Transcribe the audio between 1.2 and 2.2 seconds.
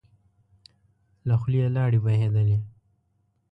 له خولی يې لاړې